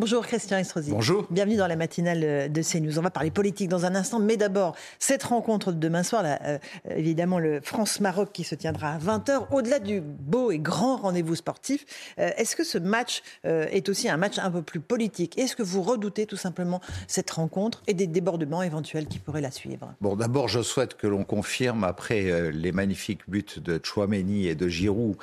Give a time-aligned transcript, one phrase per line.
[0.00, 0.92] Bonjour Christian Estrosi.
[0.92, 1.26] Bonjour.
[1.28, 2.98] Bienvenue dans la matinale euh, de CNews.
[2.98, 6.40] On va parler politique dans un instant, mais d'abord, cette rencontre de demain soir, là,
[6.46, 11.34] euh, évidemment le France-Maroc qui se tiendra à 20h, au-delà du beau et grand rendez-vous
[11.34, 11.84] sportif,
[12.18, 15.36] euh, est-ce que ce match euh, est aussi un match un peu plus politique?
[15.36, 19.50] Est-ce que vous redoutez tout simplement cette rencontre et des débordements éventuels qui pourraient la
[19.50, 19.92] suivre?
[20.00, 24.54] Bon, d'abord, je souhaite que l'on confirme, après euh, les magnifiques buts de Chouameni et
[24.54, 25.16] de Giroud,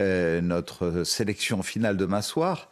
[0.00, 2.71] euh, notre sélection finale demain soir.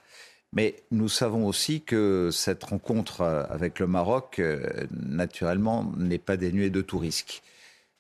[0.52, 6.36] Mais nous savons aussi que cette rencontre euh, avec le Maroc, euh, naturellement, n'est pas
[6.36, 7.42] dénuée de tout risque.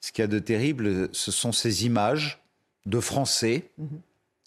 [0.00, 2.42] Ce qu'il y a de terrible, ce sont ces images
[2.86, 3.70] de Français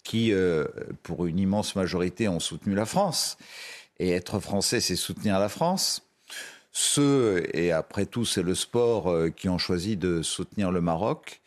[0.02, 0.66] qui, euh,
[1.02, 3.38] pour une immense majorité, ont soutenu la France.
[3.98, 6.02] Et être Français, c'est soutenir la France.
[6.72, 11.40] Ceux, et après tout, c'est le sport, qui ont choisi de soutenir le Maroc,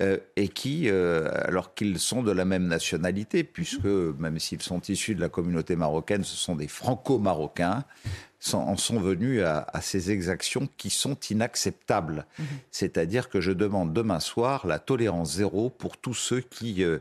[0.00, 4.80] euh, et qui, euh, alors qu'ils sont de la même nationalité, puisque même s'ils sont
[4.80, 7.84] issus de la communauté marocaine, ce sont des franco-marocains,
[8.54, 12.26] en sont venus à, à ces exactions qui sont inacceptables.
[12.70, 16.98] C'est-à-dire que je demande demain soir la tolérance zéro pour tous ceux qui, euh,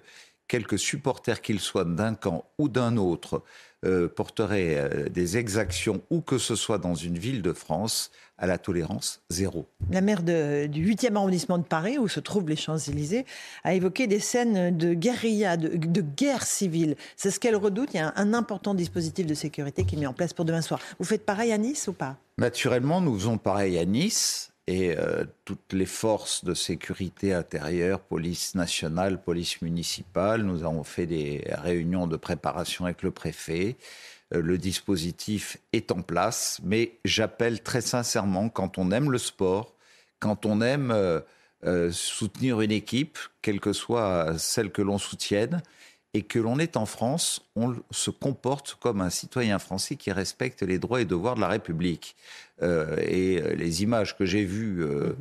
[0.52, 3.42] quelques supporters qu'ils soient d'un camp ou d'un autre,
[3.86, 8.48] euh, porteraient euh, des exactions, où que ce soit dans une ville de France, à
[8.48, 9.66] la tolérance zéro.
[9.92, 13.26] La maire de- du 8e arrondissement de Paris, où se trouvent les Champs-Élysées,
[13.64, 16.96] a évoqué des scènes de guérilla, de, de guerre civile.
[17.16, 17.92] C'est ce qu'elle redoute.
[17.94, 20.44] Il y a un, un important dispositif de sécurité qui est mis en place pour
[20.44, 20.82] demain soir.
[21.00, 22.18] Vous faites pareil à Nice ou pas?
[22.38, 28.56] Naturellement, nous faisons pareil à Nice et euh, toutes les forces de sécurité intérieure, police
[28.56, 33.76] nationale, police municipale, nous avons fait des réunions de préparation avec le préfet.
[34.34, 39.74] Euh, le dispositif est en place, mais j'appelle très sincèrement, quand on aime le sport,
[40.20, 45.62] quand on aime euh, soutenir une équipe, quelle que soit celle que l'on soutienne,
[46.14, 50.62] et que l'on est en France, on se comporte comme un citoyen français qui respecte
[50.62, 52.16] les droits et devoirs de la République.
[52.62, 55.16] Euh, et euh, les images que j'ai vues euh,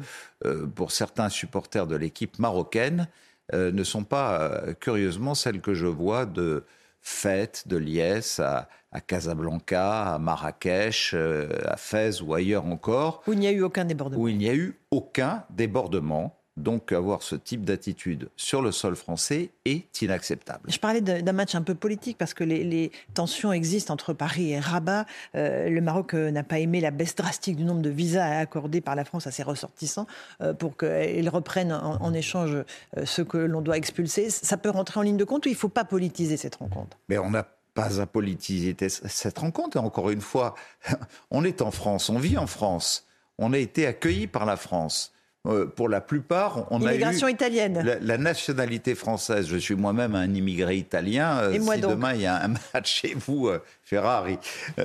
[0.45, 3.09] euh, pour certains supporters de l'équipe marocaine
[3.53, 6.65] ne sont pas, curieusement, celles que je vois de
[7.01, 11.17] fêtes, de liesse à, à Casablanca, à Marrakech,
[11.65, 14.49] à Fès ou ailleurs encore, Où il n'y a eu aucun débordement où il n'y
[14.49, 16.40] a eu aucun débordement.
[16.57, 20.71] Donc avoir ce type d'attitude sur le sol français est inacceptable.
[20.71, 24.53] Je parlais d'un match un peu politique parce que les, les tensions existent entre Paris
[24.53, 25.07] et Rabat.
[25.37, 28.81] Euh, le Maroc euh, n'a pas aimé la baisse drastique du nombre de visas accordés
[28.81, 30.07] par la France à ses ressortissants
[30.43, 34.29] euh, pour qu'ils reprennent en, en échange euh, ceux que l'on doit expulser.
[34.31, 36.99] Ça peut rentrer en ligne de compte ou il ne faut pas politiser cette rencontre?
[37.09, 39.77] Mais on n'a pas à politiser cette rencontre.
[39.77, 40.55] Et encore une fois,
[41.31, 43.07] on est en France, on vit en France,
[43.39, 45.13] on a été accueillis par la France.
[45.47, 47.81] Euh, pour la plupart, on a eu italienne.
[47.83, 49.47] la, la nationalité française.
[49.49, 51.39] Je suis moi-même un immigré italien.
[51.39, 54.39] Euh, Et moi si donc demain il y a un match chez vous, euh, Ferrari,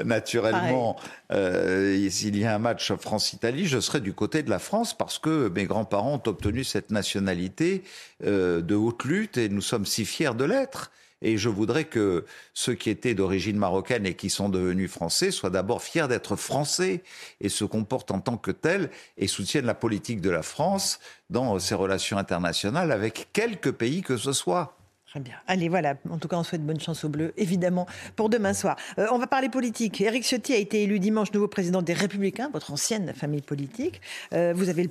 [0.06, 0.96] naturellement,
[1.30, 5.50] s'il y a un match France-Italie, je serai du côté de la France parce que
[5.50, 7.84] mes grands-parents ont obtenu cette nationalité
[8.24, 10.90] de haute lutte et nous sommes si fiers de l'être.
[11.26, 15.50] Et je voudrais que ceux qui étaient d'origine marocaine et qui sont devenus français soient
[15.50, 17.02] d'abord fiers d'être français
[17.42, 21.00] et se comportent en tant que tels et soutiennent la politique de la France
[21.32, 24.78] dans ses relations internationales avec quelque pays que ce soit.
[25.08, 25.34] Très bien.
[25.48, 25.96] Allez, voilà.
[26.12, 28.76] En tout cas, on souhaite bonne chance aux Bleus, évidemment, pour demain soir.
[29.00, 30.02] Euh, on va parler politique.
[30.02, 34.00] Éric Ciotti a été élu dimanche nouveau président des Républicains, votre ancienne famille politique.
[34.34, 34.90] Euh, vous avez le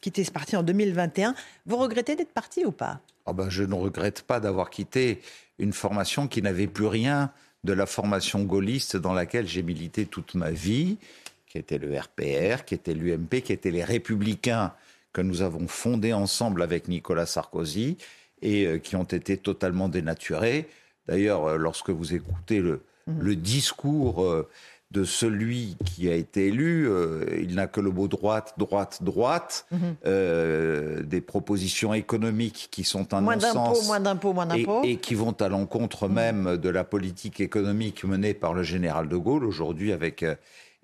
[0.00, 1.34] quitté ce parti en 2021.
[1.64, 3.00] Vous regrettez d'être parti ou pas?
[3.26, 5.20] Ah ben, je ne regrette pas d'avoir quitté
[5.58, 7.30] une formation qui n'avait plus rien
[7.64, 10.98] de la formation gaulliste dans laquelle j'ai milité toute ma vie,
[11.46, 14.72] qui était le RPR, qui était l'UMP, qui étaient les Républicains
[15.12, 17.98] que nous avons fondés ensemble avec Nicolas Sarkozy
[18.40, 20.68] et euh, qui ont été totalement dénaturés.
[21.06, 24.48] D'ailleurs, euh, lorsque vous écoutez le, le discours euh,
[24.92, 29.66] de celui qui a été élu, euh, il n'a que le mot droite, droite, droite,
[30.04, 34.82] euh, des propositions économiques qui sont un Moins d'impôts, non-sens moins d'impôts, moins et, d'impôts.
[34.84, 39.16] et qui vont à l'encontre même de la politique économique menée par le général de
[39.16, 40.34] Gaulle aujourd'hui avec euh,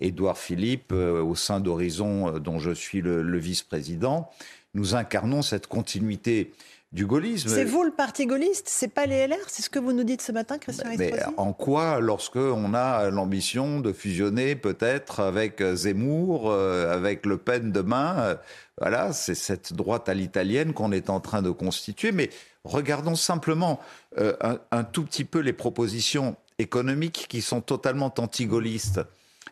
[0.00, 4.30] Édouard Philippe euh, au sein d'Horizon dont je suis le, le vice-président.
[4.74, 6.52] Nous incarnons cette continuité
[6.92, 7.50] du gaullisme.
[7.50, 10.22] C'est vous le parti gaulliste, c'est pas les LR, c'est ce que vous nous dites
[10.22, 16.50] ce matin, Christian Mais en quoi, lorsque on a l'ambition de fusionner peut-être avec Zemmour,
[16.50, 18.34] euh, avec Le Pen demain, euh,
[18.80, 22.10] voilà, c'est cette droite à l'italienne qu'on est en train de constituer.
[22.10, 22.30] Mais
[22.64, 23.80] regardons simplement
[24.18, 29.00] euh, un, un, tout petit peu les propositions économiques qui sont totalement anti-gaullistes.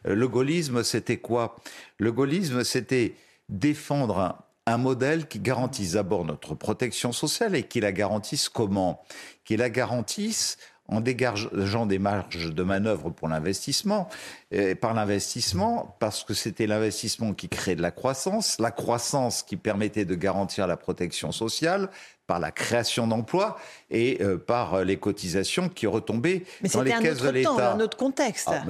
[0.05, 1.57] Le gaullisme, c'était quoi?
[1.99, 3.15] Le gaullisme, c'était
[3.49, 9.03] défendre un, modèle qui garantisse d'abord notre protection sociale et qui la garantisse comment?
[9.45, 14.09] Qui la garantisse en dégageant des marges de manœuvre pour l'investissement.
[14.81, 20.05] Par l'investissement, parce que c'était l'investissement qui crée de la croissance, la croissance qui permettait
[20.05, 21.91] de garantir la protection sociale,
[22.27, 23.57] par la création d'emplois
[23.91, 27.73] et euh, par les cotisations qui retombaient dans les caisses de l'État.
[27.73, 28.49] un autre contexte.
[28.51, 28.65] Ah,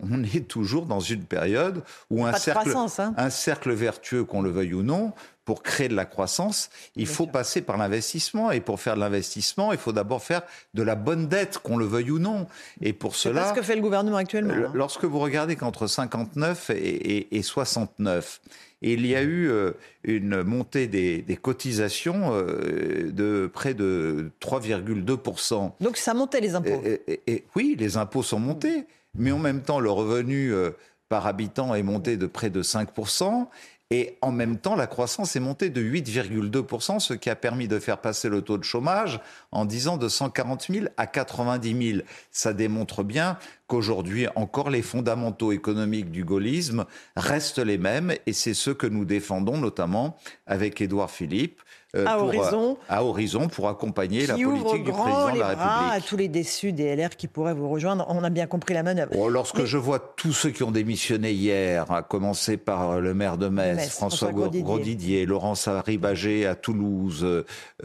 [0.00, 3.14] on est toujours dans une période où un cercle, hein.
[3.16, 5.12] un cercle vertueux, qu'on le veuille ou non,
[5.48, 8.50] pour créer de la croissance, il faut passer par l'investissement.
[8.50, 10.42] Et pour faire de l'investissement, il faut d'abord faire
[10.74, 12.46] de la bonne dette, qu'on le veuille ou non.
[12.82, 13.44] Et pour cela.
[13.44, 14.52] C'est ce que fait le gouvernement actuellement.
[14.52, 14.70] Hein.
[14.74, 18.42] Lorsque vous regardez qu'entre 59 et, et, 69,
[18.82, 19.72] il y a eu euh,
[20.04, 25.72] une montée des, cotisations euh, de près de 3,2%.
[25.80, 26.82] Donc ça montait les impôts
[27.26, 28.84] et, Oui, les impôts sont montés,
[29.16, 30.72] mais en même temps, le revenu euh,
[31.08, 33.46] par habitant est monté de près de 5%.
[33.90, 37.78] Et en même temps, la croissance est montée de 8,2%, ce qui a permis de
[37.78, 39.18] faire passer le taux de chômage
[39.50, 42.02] en disant de 140 000 à 90 000.
[42.30, 46.84] Ça démontre bien qu'aujourd'hui encore les fondamentaux économiques du gaullisme
[47.16, 51.62] restent les mêmes et c'est ce que nous défendons notamment avec Édouard Philippe
[51.94, 55.92] à, pour, horizon, euh, à horizon pour accompagner la politique du président de la République.
[55.92, 58.04] à tous les déçus des LR qui pourraient vous rejoindre.
[58.08, 59.12] On a bien compris la manœuvre.
[59.16, 63.38] Oh, lorsque je vois tous ceux qui ont démissionné hier, à commencer par le maire
[63.38, 67.26] de Metz, François, Grosdidier, Laurence Ribagé à Toulouse,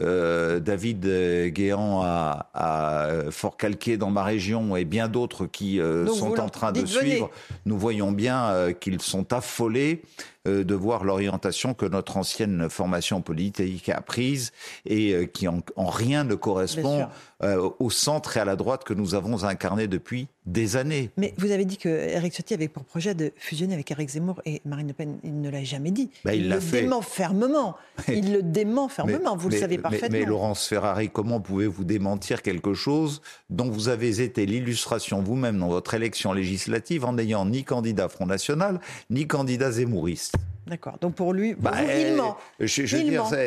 [0.00, 1.06] euh, David
[1.54, 5.80] Guéant à, à Fort-Calquier dans ma région et bien d'autres qui
[6.14, 7.30] sont en train de suivre,
[7.64, 10.02] nous voyons bien qu'ils sont affolés
[10.46, 14.52] euh, de voir l'orientation que notre ancienne formation politique a prise
[14.86, 17.06] et euh, qui en, rien ne correspond
[17.42, 21.10] euh, au centre et à la droite que nous avons incarné depuis des années.
[21.16, 24.42] Mais vous avez dit que Eric Ciotti avait pour projet de fusionner avec Eric Zemmour
[24.44, 25.18] et Marine Le Pen.
[25.24, 26.10] Il ne l'a jamais dit.
[26.24, 26.82] Bah, il, le fait.
[26.82, 27.76] dément fermement.
[28.08, 29.36] il le dément fermement.
[29.36, 30.08] vous le savez parfaitement.
[30.10, 35.68] Mais, Laurence Ferrari, comment pouvez-vous démentir quelque chose dont vous avez été l'illustration vous-même dans
[35.68, 38.80] votre élection législative en n'ayant ni candidat Front National
[39.10, 40.34] ni candidat Zemmouriste?
[40.66, 40.98] D'accord.
[41.00, 42.38] Donc pour lui, bah, il ment.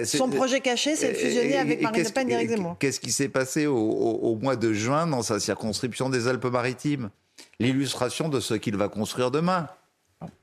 [0.06, 2.76] Son projet caché, c'est de fusionner avec Marine Le Pen et Zemmour.
[2.80, 7.10] Qu'est-ce qui s'est passé au, au, mois de juin dans sa circonscription des Alpes-Maritimes?
[7.60, 9.68] L'illustration de ce qu'il va construire demain.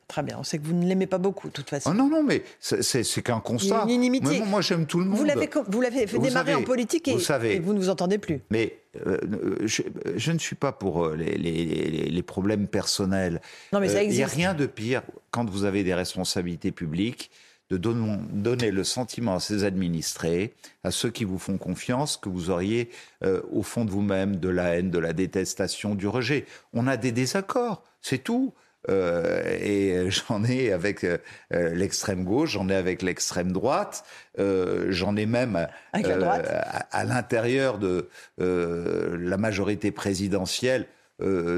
[0.09, 1.91] Très bien, on sait que vous ne l'aimez pas beaucoup, de toute façon.
[1.91, 3.87] Oh non, non, mais c'est qu'un constat.
[3.89, 5.19] Une Moi, j'aime tout le monde.
[5.19, 8.41] Vous l'avez fait démarrer en politique et vous, ne vous entendez plus.
[8.51, 9.19] Mais euh,
[9.65, 13.41] je, ne suis pas pour euh, les, les, problèmes personnels.
[13.73, 14.19] Non, mais ça existe.
[14.19, 17.31] Il n'y a rien de pire quand vous avez des responsabilités publiques
[17.71, 20.55] de donner le sentiment à ses administrés,
[20.85, 22.91] à ceux qui vous font confiance, que vous auriez
[23.25, 26.45] euh, au fond de vous-même de la haine, de la détestation, du rejet.
[26.75, 28.53] On a des désaccords, c'est tout.
[28.91, 31.19] Euh, et j'en ai avec euh,
[31.51, 34.05] l'extrême gauche, j'en ai avec l'extrême droite,
[34.39, 38.09] euh, j'en ai même à, l'intérieur de
[38.39, 40.87] la majorité présidentielle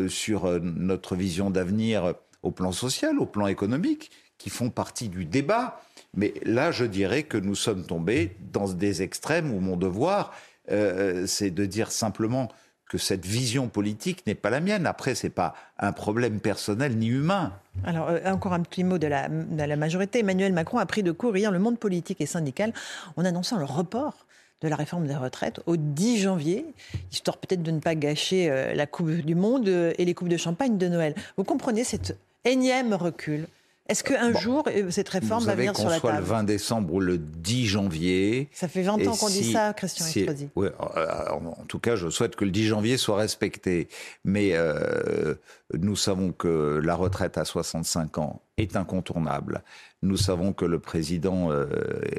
[0.08, 5.80] sur notre vision d'avenir au plan social, au plan économique, qui font partie du débat.
[6.14, 10.34] Mais là, je dirais que nous sommes tombés dans des extrêmes où mon devoir,
[10.68, 12.48] c'est de dire simplement
[12.88, 14.86] que cette vision politique n'est pas la mienne.
[14.86, 17.52] Après, c'est pas un problème personnel ni humain.
[17.84, 19.28] Alors, euh, encore un petit mot de la,
[19.76, 20.20] majorité.
[20.20, 22.72] Emmanuel Macron a pris de court hier le monde politique et syndical
[23.16, 24.26] en annonçant le report
[24.62, 26.64] de la réforme des retraites au 10 janvier,
[27.12, 30.28] histoire peut-être de ne pas gâcher euh, la Coupe du Monde euh, et les coupes
[30.28, 31.14] de champagne de Noël.
[31.36, 33.48] Vous comprenez cet énième recul
[33.88, 36.44] est-ce qu'un jour, euh, cette réforme va venir sur la table Qu'on soit le 20
[36.44, 38.48] décembre ou le 10 janvier.
[38.52, 40.26] Ça fait 20 ans qu'on dit ça, Christian si,
[40.56, 43.88] Oui, euh, en tout cas, je souhaite que le 10 janvier soit respecté.
[44.24, 45.34] Mais euh,
[45.74, 49.62] nous savons que la retraite à 65 ans est incontournable.
[50.02, 51.66] Nous savons que le président euh,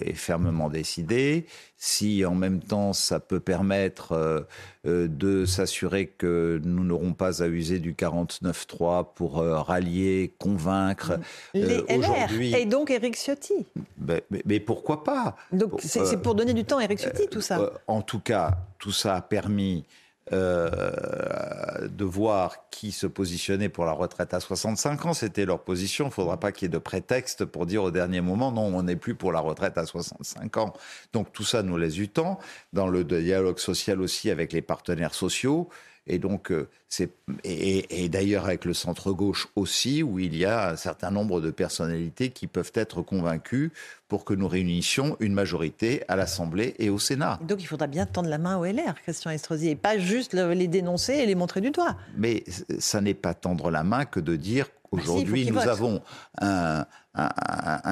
[0.01, 1.47] est fermement décidé.
[1.77, 4.41] Si en même temps ça peut permettre euh,
[4.85, 11.19] euh, de s'assurer que nous n'aurons pas à user du 49-3 pour rallier, convaincre
[11.53, 13.65] les LR et donc Éric Ciotti.
[13.99, 15.35] Mais, mais, pourquoi pas?
[15.51, 17.71] Donc c'est pour donner du temps à Éric Ciotti tout ça.
[17.87, 19.85] en tout cas, tout ça a permis
[20.33, 25.13] euh, de voir qui se positionnait pour la retraite à 65 ans.
[25.13, 26.05] C'était leur position.
[26.05, 28.65] Il ne faudra pas qu'il y ait de prétexte pour dire au dernier moment non,
[28.75, 30.73] on n'est plus pour la retraite à 65 ans.
[31.13, 32.39] Donc tout ça nous laisse du temps.
[32.73, 35.69] Dans le dialogue social aussi avec les partenaires sociaux,
[36.07, 37.09] et donc, euh, c'est
[37.43, 41.51] et, d'ailleurs avec le centre gauche aussi, où il y a un certain nombre de
[41.51, 43.71] personnalités qui peuvent être convaincues
[44.07, 47.39] pour que nous réunissions une majorité à l'Assemblée et au Sénat.
[47.41, 50.67] Donc, il faudra bien tendre la main au LR, Christian Estrosi, et pas juste les
[50.67, 51.97] dénoncer et les montrer du doigt.
[52.15, 52.43] Mais
[52.79, 56.01] ça n'est pas tendre la main que de dire Aujourd'hui, nous avons
[56.39, 56.85] un,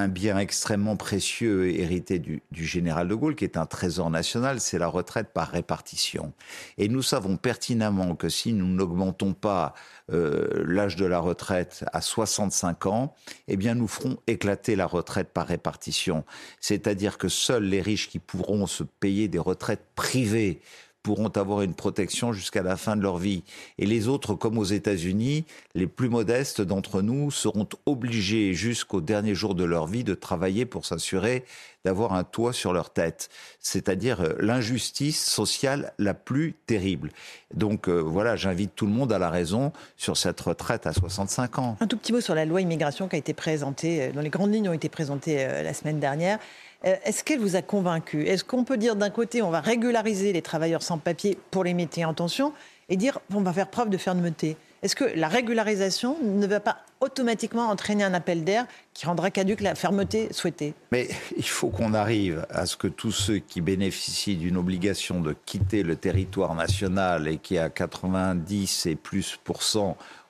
[0.07, 4.87] bien extrêmement précieux hérité du, général de Gaulle, qui est un trésor national, c'est la
[4.87, 6.33] retraite par répartition.
[6.77, 9.73] Et nous savons pertinemment que si nous n'augmentons pas
[10.11, 13.15] euh, l'âge de la retraite à 65 ans,
[13.47, 16.23] eh bien, nous ferons éclater la retraite par répartition.
[16.61, 20.61] C'est-à-dire que seuls les riches qui pourront se payer des retraites privées
[21.05, 23.43] pourront avoir une protection jusqu'à la fin de leur vie.
[23.77, 25.45] Et les autres, comme aux États-Unis,
[25.75, 30.65] les plus modestes d'entre nous seront obligés jusqu'au dernier jour de leur vie de travailler
[30.65, 31.45] pour s'assurer
[31.85, 33.29] d'avoir un toit sur leur tête.
[33.59, 37.11] C'est-à-dire euh, l'injustice sociale la plus terrible.
[37.53, 41.59] Donc euh, voilà, j'invite tout le monde à la raison sur cette retraite à 65
[41.59, 41.77] ans.
[41.79, 44.29] Un tout petit mot sur la loi immigration qui a été présentée, euh, dont les
[44.29, 46.39] grandes lignes ont été présentées la semaine dernière.
[46.83, 50.41] Est-ce qu'elle vous a convaincu Est-ce qu'on peut dire d'un côté, on va régulariser les
[50.41, 52.53] travailleurs sans papier pour les métiers en tension
[52.89, 54.57] et dire, on va faire preuve de fermeté?
[54.85, 59.61] Est-ce que la régularisation ne va pas automatiquement entraîner un appel d'air qui rendra caduque
[59.61, 60.75] la fermeté souhaitée?
[60.91, 65.35] Mais il faut qu'on arrive à ce que tous ceux qui bénéficient d'une obligation de
[65.47, 69.39] quitter le territoire national et qui a 90 et plus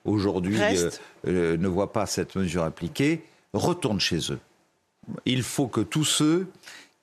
[0.05, 0.89] aujourd'hui euh,
[1.27, 4.39] euh, ne voient pas cette mesure appliquée, retournent chez eux.
[5.25, 6.47] Il faut que tous ceux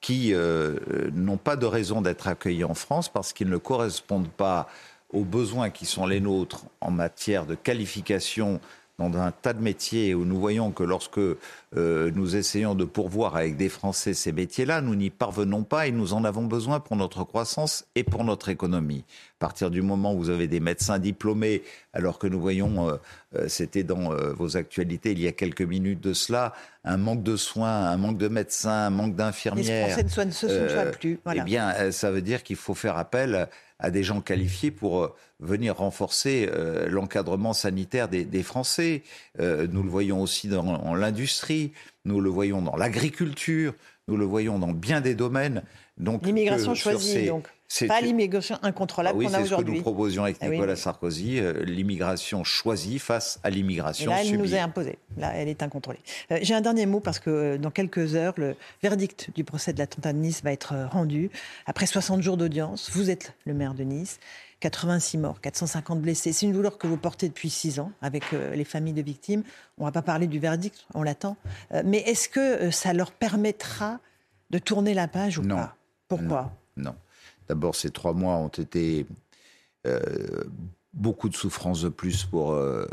[0.00, 0.78] qui euh,
[1.12, 4.70] n'ont pas de raison d'être accueillis en France parce qu'ils ne correspondent pas
[5.12, 8.60] aux besoins qui sont les nôtres en matière de qualification
[8.98, 13.36] dans un tas de métiers où nous voyons que lorsque euh, nous essayons de pourvoir
[13.36, 16.96] avec des Français ces métiers-là, nous n'y parvenons pas et nous en avons besoin pour
[16.96, 19.04] notre croissance et pour notre économie.
[19.38, 22.96] À partir du moment où vous avez des médecins diplômés, alors que nous voyons, euh,
[23.36, 26.52] euh, c'était dans vos actualités il y a quelques minutes de cela,
[26.84, 29.86] un manque de soins, un manque de médecins, un manque d'infirmières.
[29.86, 31.18] Les Français ne se soignent plus.
[31.34, 33.48] Eh bien, ça veut dire qu'il faut faire appel
[33.82, 39.02] à des gens qualifiés pour euh, venir renforcer euh, l'encadrement sanitaire des, Français.
[39.40, 41.72] Euh, nous le voyons aussi dans l'industrie,
[42.04, 43.74] nous le voyons dans l'agriculture,
[44.08, 45.62] nous le voyons dans bien des domaines.
[45.98, 47.48] L'immigration choisie, donc.
[47.88, 49.48] Pas l'immigration incontrôlable ah qu'on a aujourd'hui.
[49.48, 54.22] c'est ce que nous proposions avec ah Nicolas Sarkozy, l'immigration choisie face à l'immigration là,
[54.22, 54.98] elle nous est imposée.
[55.16, 56.00] Là, elle est incontrôlée.
[56.42, 60.12] J'ai un dernier mot parce que dans quelques heures, le verdict du procès de l'attentat
[60.12, 61.30] de Nice va être rendu.
[61.66, 64.18] Après 60 jours d'audience, vous êtes le maire de Nice.
[64.60, 66.32] 86 morts, 450 blessés.
[66.32, 69.42] C'est une douleur que vous portez depuis 6 ans avec les familles de victimes.
[69.78, 71.36] On ne va pas parler du verdict, on l'attend.
[71.84, 73.98] mais est-ce que ça leur permettra
[74.50, 75.74] de tourner la page ou pas?
[76.06, 76.52] Pourquoi?
[76.76, 76.94] Non.
[77.48, 79.06] D'abord, ces trois mois ont été
[79.86, 80.44] euh,
[80.92, 82.86] beaucoup de souffrances de plus pour euh,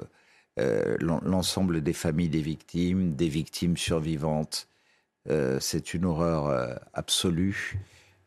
[0.60, 4.68] euh, l'ensemble des familles des victimes, des victimes survivantes.
[5.60, 7.77] C'est une horreur absolue.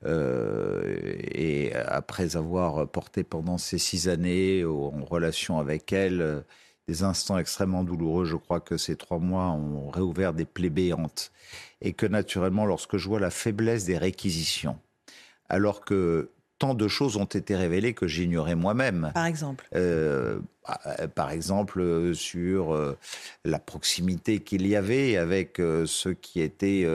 [0.05, 6.45] et après avoir porté pendant ces six années en relation avec elles
[6.87, 11.33] des instants extrêmement douloureux, je crois que ces trois mois ont réouvert des plaies béantes.
[11.81, 14.79] Et que naturellement, lorsque je vois la faiblesse des réquisitions,
[15.53, 19.11] alors que tant de choses ont été révélées que j'ignorais moi-même.
[19.15, 20.39] Par exemple euh,
[20.87, 22.97] euh, Par exemple, euh, sur
[23.45, 26.87] la proximité qu'il y avait avec ceux qui étaient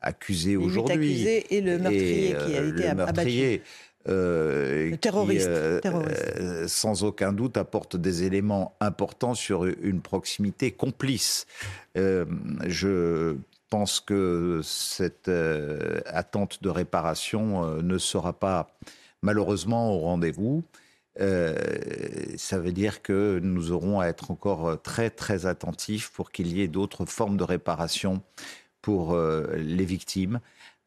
[0.00, 1.26] accusés aujourd'hui.
[1.26, 3.60] et le meurtrier qui a été abattu.
[4.06, 5.50] le terroriste,
[6.68, 11.46] sans aucun doute, apporte des éléments importants sur une proximité complice.
[11.96, 13.36] je
[13.78, 18.74] pense que cette euh, attente de réparation euh, ne sera pas
[19.20, 20.64] malheureusement au rendez-vous.
[21.20, 21.54] Euh,
[22.38, 26.62] ça veut dire que nous aurons à être encore très très attentifs pour qu'il y
[26.62, 28.22] ait d'autres formes de réparation
[28.80, 30.40] pour les victimes.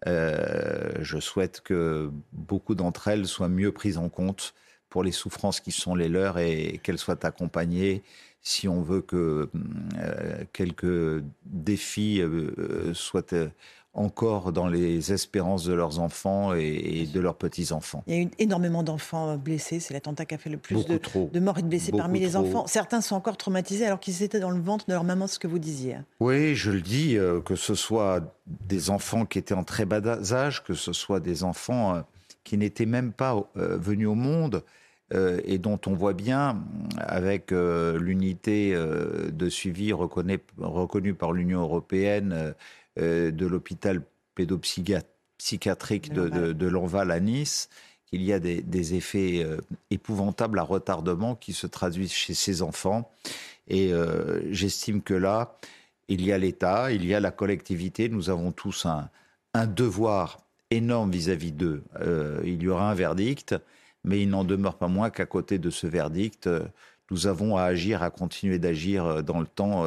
[0.06, 4.56] je souhaite que beaucoup d'entre elles soient mieux prises en compte
[4.90, 8.04] pour les souffrances qui sont les leurs et qu'elles soient accompagnées
[8.42, 9.50] si on veut que
[9.98, 13.34] euh, quelques défis euh, euh, soient
[13.94, 18.04] encore dans les espérances de leurs enfants et, de leurs petits-enfants.
[18.08, 19.80] Il y a eu énormément d'enfants blessés.
[19.80, 22.66] C'est l'attentat qui a fait le plus de, morts et de blessés parmi les enfants.
[22.68, 25.48] Certains sont encore traumatisés alors qu'ils étaient dans le ventre de leur maman, ce que
[25.48, 25.98] vous disiez.
[26.20, 30.64] Oui, je le dis, que ce soit des enfants qui étaient en très bas âge,
[30.64, 32.04] que ce soit des enfants
[32.50, 34.64] qui n'étaient même pas venus au monde
[35.14, 36.64] euh, et dont on voit bien,
[37.00, 42.54] avec euh, l'unité euh, de suivi reconnue par l'Union européenne
[42.98, 44.02] de l'hôpital
[44.36, 47.70] pédopsychiatrique de, de, Lanval à Nice,
[48.06, 49.48] qu'il y a des, des effets
[49.90, 53.10] épouvantables à retardement qui se traduisent chez ces enfants.
[53.70, 53.94] Et
[54.50, 55.56] j'estime que là,
[56.10, 59.10] il y a l'État, il y a la collectivité, nous avons tous un,
[59.54, 60.40] un devoir
[60.72, 61.84] énorme vis-à-vis d'eux.
[62.44, 63.56] il y aura un verdict
[64.04, 66.66] mais il n'en demeure pas moins qu'à côté de ce verdict, euh,
[67.12, 69.86] nous avons à agir, à continuer d'agir euh, dans le temps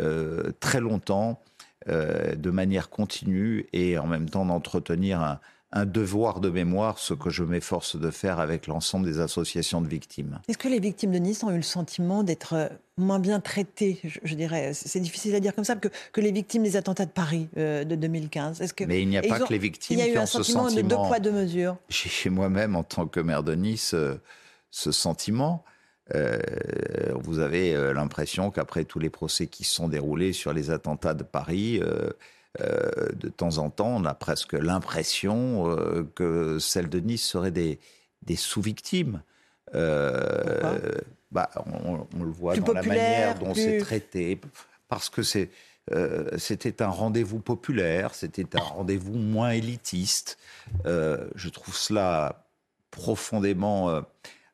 [0.00, 1.40] euh, très longtemps,
[1.86, 5.38] de manière continue et en même temps d'entretenir un,
[5.74, 9.88] un devoir de mémoire, ce que je m'efforce de faire avec l'ensemble des associations de
[9.88, 10.40] victimes.
[10.46, 14.00] Est-ce que les victimes de Nice ont eu le sentiment d'être euh, moins bien traitées,
[14.04, 14.72] je, dirais?
[14.72, 17.82] C'est difficile à dire comme ça, que, que les victimes des attentats de Paris euh,
[17.82, 18.60] de 2015.
[18.60, 20.68] Est-ce que, Mais il n'y a pas que les victimes qui ont ce sentiment.
[20.68, 21.76] Il y a eu un sentiment de deux poids, deux mesures.
[21.88, 24.14] J'ai moi-même, en tant que maire de Nice, euh,
[24.70, 25.64] ce sentiment.
[27.14, 31.24] vous avez l'impression qu'après tous les procès qui se sont déroulés sur les attentats de
[31.24, 31.80] Paris,
[32.60, 37.50] euh, de temps en temps, on a presque l'impression euh, que celles de Nice seraient
[37.50, 37.80] des,
[38.22, 39.22] des sous-victimes.
[39.74, 40.80] Euh,
[41.32, 44.40] bah, on, le voit dans la manière dont c'est traité,
[44.88, 45.50] parce que c'est
[46.38, 50.38] c'était un rendez-vous populaire, c'était un rendez-vous moins élitiste.
[50.84, 52.46] je trouve cela
[52.90, 54.02] profondément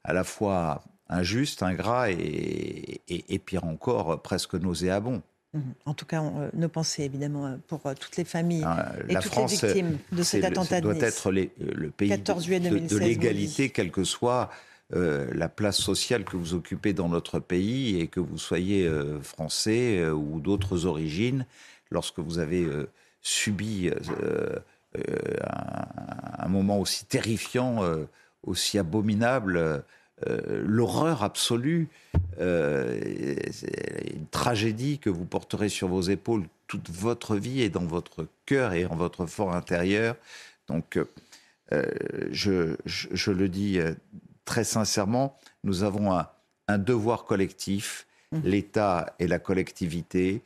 [0.02, 5.23] à la fois injuste, ingrat et, et pire encore, presque nauséabond.
[5.52, 5.75] Mhm.
[5.85, 9.16] En tout cas, euh, nos pensées, évidemment, euh, pour euh, toutes les familles ah, et
[9.16, 14.50] toutes les victimes de cet attentat doit être le pays de, l'égalité, quelle que soit
[14.92, 18.90] la place sociale que vous occupez dans notre pays et que vous soyez
[19.23, 21.47] français ou d'autres origines,
[21.92, 22.66] lorsque vous avez
[23.23, 23.88] subi
[24.97, 27.85] un, moment aussi terrifiant,
[28.42, 29.85] aussi abominable,
[30.29, 31.89] euh, l'horreur absolue,
[32.41, 33.00] euh,
[34.15, 38.75] une tragédie que vous porterez sur vos épaules toute votre vie et dans votre cœur
[38.75, 40.17] et en votre fort intérieur.
[40.69, 40.99] Donc,
[41.73, 41.85] euh,
[42.31, 43.79] je, le dis
[44.45, 48.39] très sincèrement, nous avons un, devoir collectif, mmh.
[48.45, 50.43] l'État et la collectivité,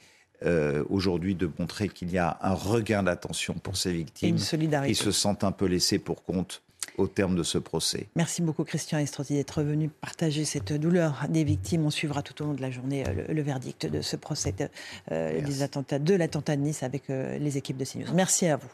[0.91, 5.43] aujourd'hui de montrer qu'il y a un regain d'attention pour ces victimes qui se sentent
[5.43, 6.63] un peu laissées pour compte
[6.99, 8.07] au terme de ce procès.
[8.17, 11.85] Merci beaucoup Christian Estrosi d'être venu partager cette douleur des victimes.
[11.87, 14.55] On suivra tout au long de la journée euh, le, verdict de ce procès
[15.11, 18.13] euh, des attentats, de l'attentat de Nice avec euh, les équipes de CNews.
[18.15, 18.69] Merci à vous.